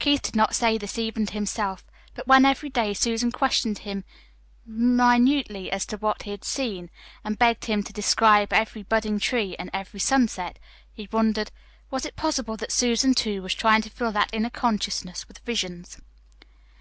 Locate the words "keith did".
0.00-0.34